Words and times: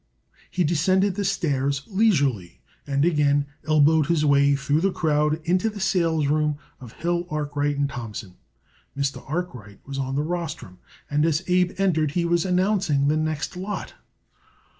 He 0.49 0.63
descended 0.63 1.13
the 1.13 1.23
stairs 1.23 1.83
leisurely 1.85 2.59
and 2.87 3.05
again 3.05 3.45
elbowed 3.67 4.07
his 4.07 4.25
way 4.25 4.55
through 4.55 4.81
the 4.81 4.91
crowd 4.91 5.39
into 5.45 5.69
the 5.69 5.79
salesroom 5.79 6.57
of 6.79 6.93
Hill, 6.93 7.27
Arkwright 7.29 7.77
& 7.87 7.87
Thompson. 7.87 8.33
Mr. 8.97 9.21
Arkwright 9.29 9.79
was 9.85 9.99
on 9.99 10.15
the 10.15 10.23
rostrum, 10.23 10.79
and 11.07 11.23
as 11.23 11.43
Abe 11.45 11.73
entered 11.77 12.13
he 12.13 12.25
was 12.25 12.45
announcing 12.45 13.09
the 13.09 13.15
next 13.17 13.55
lot. 13.55 13.93